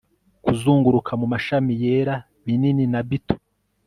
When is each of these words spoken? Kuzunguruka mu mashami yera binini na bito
Kuzunguruka 0.43 1.11
mu 1.21 1.25
mashami 1.33 1.71
yera 1.83 2.15
binini 2.45 2.83
na 2.91 3.01
bito 3.09 3.35